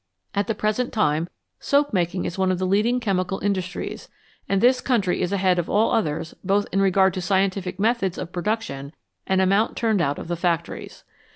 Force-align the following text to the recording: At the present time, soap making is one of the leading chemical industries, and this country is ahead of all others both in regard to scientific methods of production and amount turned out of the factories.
At 0.33 0.47
the 0.47 0.55
present 0.55 0.91
time, 0.91 1.29
soap 1.59 1.93
making 1.93 2.25
is 2.25 2.35
one 2.35 2.51
of 2.51 2.57
the 2.57 2.65
leading 2.65 2.99
chemical 2.99 3.37
industries, 3.41 4.09
and 4.49 4.59
this 4.59 4.81
country 4.81 5.21
is 5.21 5.31
ahead 5.31 5.59
of 5.59 5.69
all 5.69 5.91
others 5.91 6.33
both 6.43 6.65
in 6.71 6.81
regard 6.81 7.13
to 7.13 7.21
scientific 7.21 7.79
methods 7.79 8.17
of 8.17 8.31
production 8.31 8.93
and 9.27 9.41
amount 9.41 9.77
turned 9.77 10.01
out 10.01 10.17
of 10.17 10.27
the 10.27 10.35
factories. 10.35 11.03